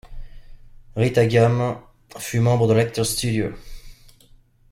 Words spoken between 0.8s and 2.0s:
Rita Gam